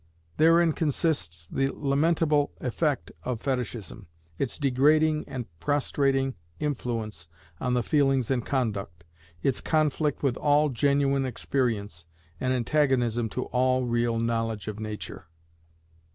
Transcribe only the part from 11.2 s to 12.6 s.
experience, and